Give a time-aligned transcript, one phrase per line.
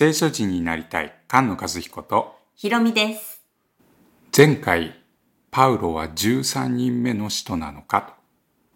[0.00, 3.42] 聖書人になりたい菅野和彦とひろみです。
[4.34, 4.94] 前回
[5.50, 8.16] パウロは13人目の使徒なのか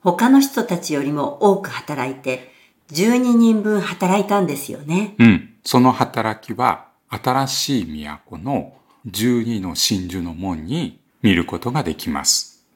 [0.03, 2.53] と他の人たちよりも多く働いて、
[2.93, 5.15] 12人分働いたんですよね。
[5.19, 8.75] うんその働きは新しい都の
[9.09, 12.67] 12の真珠の門に見ることができます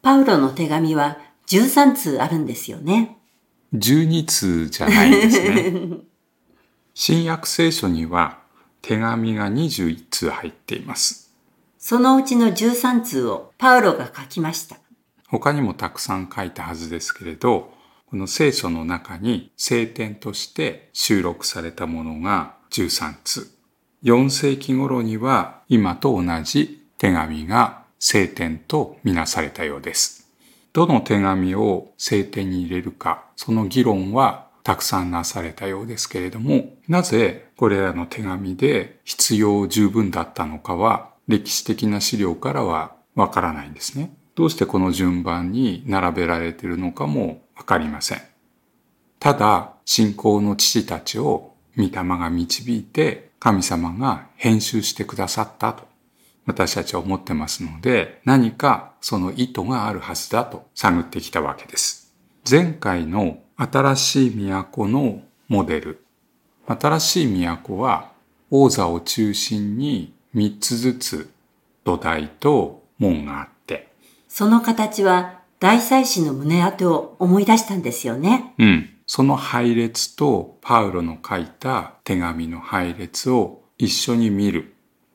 [0.00, 3.18] パウロの手紙は13通あるんですよね。
[3.74, 5.72] 12通じゃないんですね
[7.00, 8.40] 新約聖書には
[8.82, 11.32] 手紙が21通入っています
[11.78, 14.78] そのうちの13通をパウロが書きました。
[15.28, 17.72] 他にもたくさん書いたはずですけれど、
[18.06, 23.48] この聖書の中に聖典として収録されたものが13通。
[24.02, 30.28] 4世紀頃には今と同じ手紙が聖典とみなされたようです。
[30.72, 44.14] どの手紙を聖典に入れるか、その議論はたくさんなされたようですけれども、なぜこれらの手紙で必要十分だったのかは歴史的な資料からはわからないんですね。
[44.34, 48.20] どうしてこの順番に並べられているのかもわかりません。
[49.18, 55.84] ただ、信仰の父たちを御霊が導いて神様が編集してくださったと
[56.44, 62.14] 私たちは思ってますので何かその意図があるはずだと探ってきたわけです。
[62.46, 66.04] 前回の新しい都のモデル。
[66.68, 68.12] 新しい都は
[68.52, 71.30] 王座を中心に3つずつ
[71.82, 73.88] 土台と門があって、
[74.28, 78.54] その形は大祭司の胸当てを思い出したんですよね。
[78.58, 78.90] うん。
[79.06, 84.74] その配列とパウロの書いた手紙の配列を一緒に見る。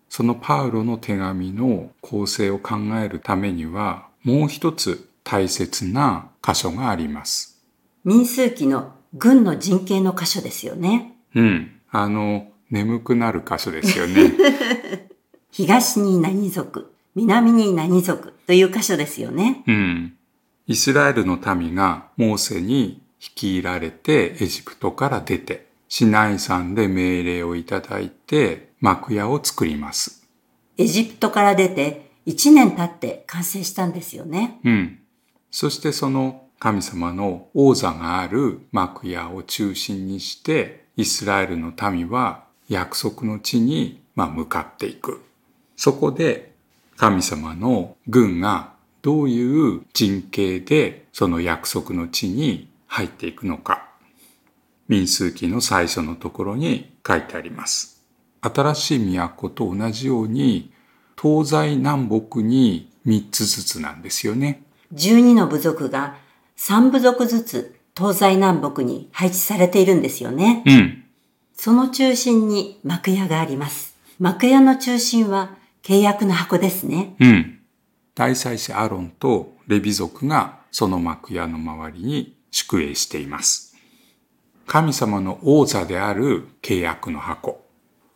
[0.09, 7.52] そのパウロの手紙の構成を考えるためには、もう一つ大切な箇所があります。
[8.03, 11.15] 民数記の軍の陣形の箇所ですよね。
[11.35, 11.79] うん。
[11.91, 14.33] あの、眠くなる箇所ですよね。
[15.51, 19.63] 東に何族、南に何族という箇所ですよね。
[19.67, 20.13] うん。
[20.65, 30.27] イスラエルの民がモーセに率いられてエジプトから出て、シナイ山で命令をいただいて幕屋を作ります。
[30.77, 34.59] エジプトから出て1年経って完成したんですよね。
[34.63, 34.99] うん。
[35.51, 45.21] そしてその神様の王座がある幕屋を中心にして、イスラエルの民は約束の地に、ま、向かっていく。
[45.75, 46.53] そこで
[46.95, 48.71] 神様の軍が
[49.01, 53.89] どういう陣形でその約束の地に入っていくのか。
[54.87, 58.01] 民数記の最初のところに書いてあります。
[58.39, 60.71] 新しい都と同じように
[61.21, 64.63] 東西南北に3つずつなんですよね。
[64.93, 66.22] 12の部族が
[66.57, 70.63] 3部族ずつ東西南北に配置されているんですよね。
[70.65, 71.03] うん。
[71.53, 73.95] その中心に幕屋があります。
[74.19, 77.15] 幕屋の中心は契約の箱ですね。
[77.19, 77.59] うん。
[78.15, 83.75] 大祭司アロンとレビ族がその幕屋の周りに宿営しています。
[84.65, 87.63] 神様の王座である契約の箱。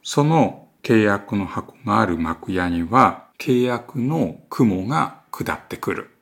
[0.04, 6.17] その契約の箱がある幕屋には契約の雲が下ってくる。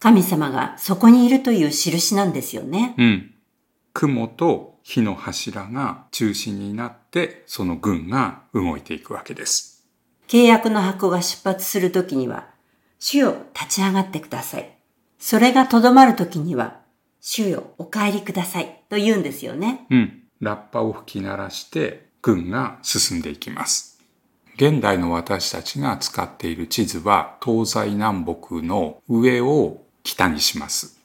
[0.00, 2.94] 神様がそこにいるという印なんですよね。
[2.96, 3.34] うん。
[3.92, 9.86] 雲と火の柱が中心になってその軍が動いていくわけです。
[10.26, 12.48] 契約の箱が出発するときには、
[12.98, 14.74] 主よ立ち上がってください。
[15.18, 16.80] それがとどまるときには、
[17.20, 19.86] 主よお帰りくださいと言うんですよね。
[19.90, 20.22] うん。
[20.40, 24.00] ラッパを吹き鳴らして軍が進んでいきます。
[24.56, 30.98] 現代の私たちが使っている地図は東西南北の上を北にします。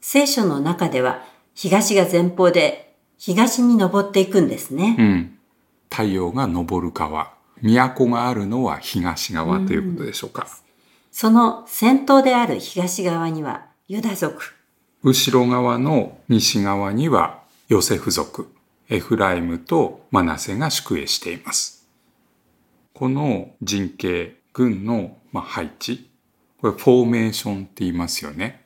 [0.00, 1.24] 聖書の中では
[1.54, 4.96] 東が前方で東に登っていくんですね。
[4.98, 5.38] うん。
[5.90, 7.34] 太陽が昇る川。
[7.62, 10.46] 都があるのは東側ということでしょうか。
[11.10, 14.54] その先頭である東側にはユダ族、
[15.02, 18.48] 後ろ側の西側にはヨセフ族、
[18.88, 21.88] エフライムとマナセが宿営しています。
[22.94, 26.09] この陣形、軍のまあ配置、
[26.60, 28.64] これフォーメーションって言いますよね。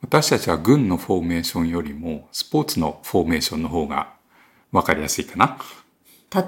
[0.00, 4.14] 私たちは軍のフォーメーションよりもスポーツのフォーメーションの方が
[4.72, 5.58] わかりやすいかな。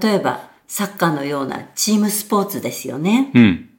[0.00, 3.30] 例えばサッカーのようなチームスポーツですよね。
[3.34, 3.70] うん。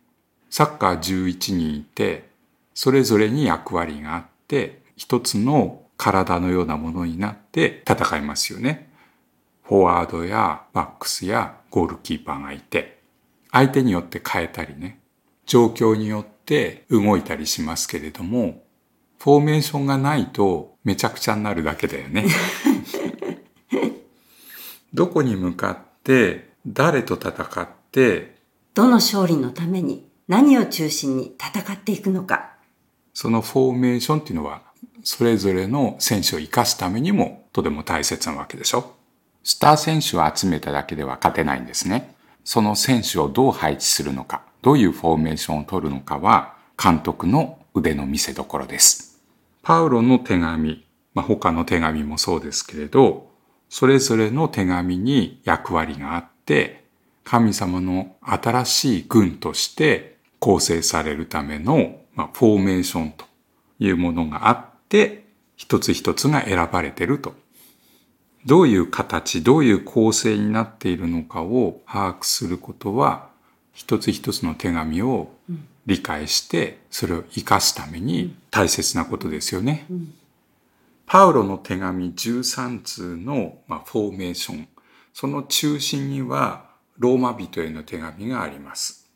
[0.50, 2.30] サッカー11人いて、
[2.74, 8.90] それぞれに役割があって、一つの体のようなものになって戦いますよね。
[9.64, 13.00] フォワードやバックスやゴールキーパーがいて、
[13.52, 15.00] 相手によって変えたりね、
[15.46, 16.37] 状況によって
[16.90, 18.64] 動いたりしますけれども、
[19.20, 22.26] フォーメーションがないとめちゃくちゃになるだけだよね。
[24.94, 28.38] どこに向かって誰と戦って、
[28.74, 32.52] どの勝利のために何を中心に戦っていくのか。
[33.14, 34.62] そのフォーメーションっていうのは、
[35.04, 38.96] それぞれの選手を生かすためにもとても大切なわけでしょ。
[39.44, 42.14] スター選手を集めただけでは勝てないんですね。
[42.44, 49.22] その選手をどう配置するのか、どういうフォーメーションを取るのかは、監督の腕の見せ所です。
[49.62, 53.30] パウロの手紙、まあ、他の手紙もそうですけれど、
[53.70, 56.86] それぞれの手紙に役割があって、
[57.24, 63.26] 神様の新しい軍として構成されるための、まあ、フォーメーションと
[63.80, 65.26] いうものがあって、
[65.56, 67.36] 一つ一つが選ばれていると。
[68.46, 73.27] どういう形、どういう構成になっているのかを把握することは、
[73.78, 75.30] 一つ一つの手紙を
[75.86, 79.86] 理解して、それを活かすために大切なことですよね。
[81.06, 84.68] パウロの手紙13通の、まあ、フォーメーション。
[85.14, 89.08] その中心には、ローマ人への手紙があります。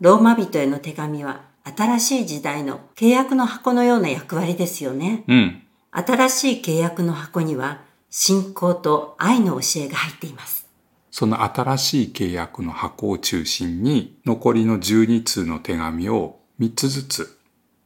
[0.00, 5.24] ローマ人への手紙は新しい時代の契約の箱のような役割ですよね。
[5.28, 5.62] うん。
[5.92, 7.80] 新しい契約の箱には
[8.10, 10.69] 信仰と愛の教えが入っています。
[11.10, 17.38] その新しい契約の箱を中心に、残りの12通の手紙を3つずつ、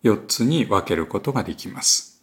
[0.02, 2.22] 4つに分けることができます。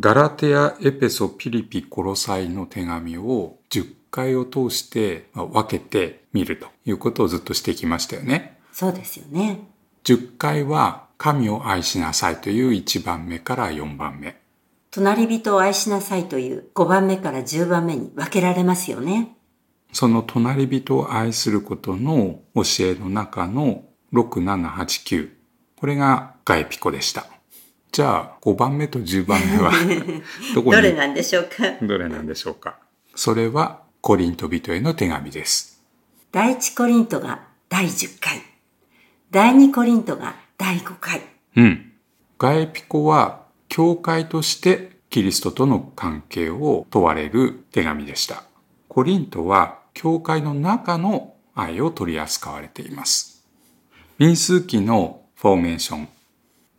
[0.00, 8.58] ガラテヤ、エペソ、ピリピ、コロサイの手紙を10回を通してまあ分けてみるということをずっとしてきましたよね。
[8.72, 9.60] そうですよね。
[10.04, 14.40] 10回は神を愛しなさいという1番目から4番目。
[14.90, 19.36] 隣人を愛しなさいという5番目から10番目に分けられますよね。
[19.92, 24.76] その隣人を愛することの教えの中の6、7、8、
[25.06, 25.30] 9。
[25.76, 27.26] これがガエピコでした。
[27.90, 29.72] じゃあ5番目と10番目は
[30.54, 30.76] どこに？
[30.76, 31.84] どれなんでしょうか？
[31.86, 32.78] どれなんでしょうか？
[33.14, 35.82] それはコリント人への手紙です。
[36.30, 38.42] 第一コリントが第10回。
[39.30, 41.22] 第二コリントが第5回。
[41.56, 41.92] うん。
[42.38, 48.44] ガエピコは教会としてキリストとの関係を問われる手紙でした。
[48.88, 53.44] コリントは教会の中の愛を取り扱われています。
[54.16, 56.08] 民数記のフォーメーション。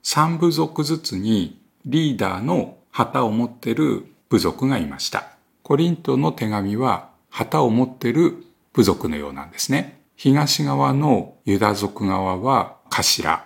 [0.03, 5.33] 3部族ずつにリーダーの旗を持っている部族がいました。
[5.63, 10.01] コリントの手紙は旗を持っている部族のようなんですね。
[10.15, 13.43] 東側のユダ族側は頭。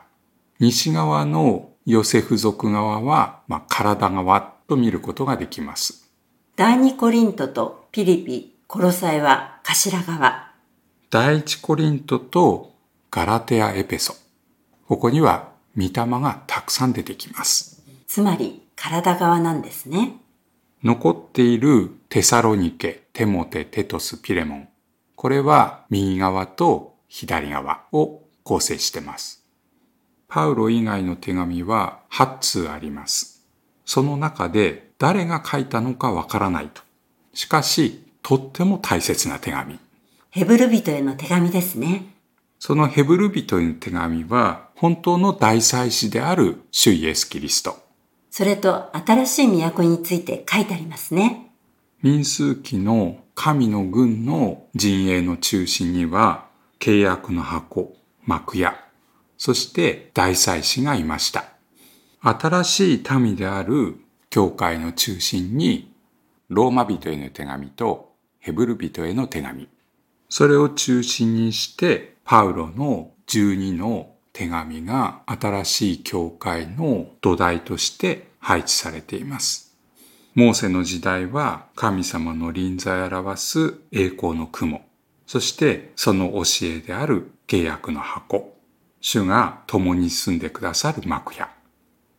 [0.60, 6.12] 西側のヨセフ族側は、まあ、体側と見ることができます。
[6.56, 10.52] 第二コリントとピリピ、コロサイは頭側。
[11.12, 12.74] 第一コリントと
[13.12, 14.16] ガラテア・エペソ。
[14.88, 17.84] ここには御霊がたくさん出てきます。
[18.08, 20.16] つまり体側なんですね。
[20.84, 24.70] 残っているテサロニケ、テモテ、テトス、ピレモン。
[25.16, 29.46] これは右側と左側を構成しています。
[30.28, 33.46] パウロ以外の手紙は8通あります。
[33.86, 36.82] その中で誰が書いたのかわからないと。
[37.36, 39.78] しかし、とっても大切な手紙。
[40.32, 42.16] ヘブル人への手紙ですね。
[42.58, 47.78] そのヘブル人への手紙は本当の大祭司である主イエス・キリスト。
[48.32, 51.52] それと新しい都について書いてありますね。
[52.02, 56.48] 民数記の神の軍の陣営の中心には
[56.80, 58.74] 契約の箱、幕屋、
[59.38, 61.46] そして大祭司がいました。
[62.22, 63.98] 新しい民である
[64.30, 65.94] 教会の中心に
[66.48, 68.13] ローマ人への手紙と
[68.44, 69.70] ヘブル人への手紙。
[70.28, 79.74] それを中心にしてパウロの12の手紙が新しい教会の土台として配置されています。
[80.36, 84.82] モーセの時代は神様の臨在を表す栄光の雲。
[85.26, 88.58] そしてその教えである契約の箱。
[89.00, 91.50] 主が共に住んでくださる幕屋。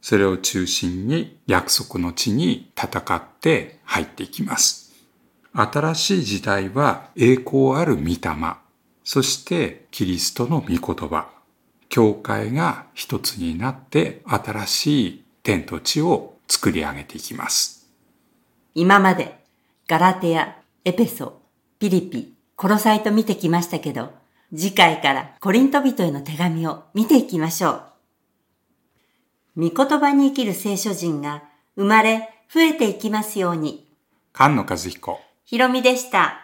[0.01, 4.84] それを中心に約束の地に戦って入っていきます。
[5.57, 8.17] 新しい時代は栄光ある御霊。
[9.05, 11.29] そしてキリストの御言葉。
[11.89, 17.89] 教会が一つになって新しい天と地を作り上げていきます。
[18.75, 19.39] 今まで
[19.87, 21.41] ガラテヤ、エペソ、
[21.79, 24.13] ピリピ、コロサイと見てきましたけど、
[24.53, 27.83] 次回からコリント人への手紙を見ていきましょ
[29.57, 29.69] う。
[29.69, 31.45] 御言葉に生きる聖書人が
[31.77, 33.87] 生まれ増えていきますように。
[34.35, 35.34] 菅野和彦。
[35.45, 36.41] ひろみでした。